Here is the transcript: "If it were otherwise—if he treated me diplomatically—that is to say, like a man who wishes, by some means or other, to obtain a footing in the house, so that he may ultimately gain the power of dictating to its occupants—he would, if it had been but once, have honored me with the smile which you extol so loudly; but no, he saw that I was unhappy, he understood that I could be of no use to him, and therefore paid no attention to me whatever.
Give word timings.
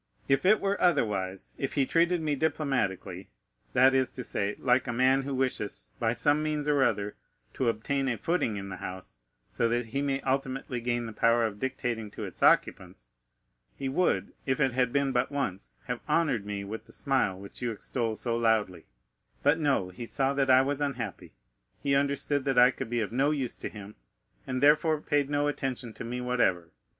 "If 0.27 0.47
it 0.47 0.59
were 0.59 0.81
otherwise—if 0.81 1.73
he 1.75 1.85
treated 1.85 2.21
me 2.23 2.33
diplomatically—that 2.33 3.93
is 3.93 4.09
to 4.09 4.23
say, 4.23 4.55
like 4.57 4.87
a 4.87 4.91
man 4.91 5.21
who 5.21 5.35
wishes, 5.35 5.89
by 5.99 6.13
some 6.13 6.41
means 6.41 6.67
or 6.67 6.81
other, 6.81 7.13
to 7.53 7.69
obtain 7.69 8.07
a 8.07 8.17
footing 8.17 8.55
in 8.57 8.69
the 8.69 8.77
house, 8.77 9.19
so 9.47 9.69
that 9.69 9.85
he 9.89 10.01
may 10.01 10.19
ultimately 10.21 10.81
gain 10.81 11.05
the 11.05 11.13
power 11.13 11.45
of 11.45 11.59
dictating 11.59 12.09
to 12.09 12.23
its 12.23 12.41
occupants—he 12.41 13.89
would, 13.89 14.33
if 14.47 14.59
it 14.59 14.73
had 14.73 14.91
been 14.91 15.11
but 15.11 15.31
once, 15.31 15.77
have 15.85 15.99
honored 16.07 16.47
me 16.47 16.63
with 16.63 16.85
the 16.85 16.91
smile 16.91 17.37
which 17.37 17.61
you 17.61 17.69
extol 17.69 18.15
so 18.15 18.35
loudly; 18.35 18.87
but 19.43 19.59
no, 19.59 19.89
he 19.89 20.07
saw 20.07 20.33
that 20.33 20.49
I 20.49 20.63
was 20.63 20.81
unhappy, 20.81 21.35
he 21.79 21.93
understood 21.93 22.43
that 22.45 22.57
I 22.57 22.71
could 22.71 22.89
be 22.89 23.01
of 23.01 23.11
no 23.11 23.29
use 23.29 23.55
to 23.57 23.69
him, 23.69 23.93
and 24.47 24.63
therefore 24.63 24.99
paid 24.99 25.29
no 25.29 25.47
attention 25.47 25.93
to 25.93 26.03
me 26.03 26.21
whatever. 26.21 26.71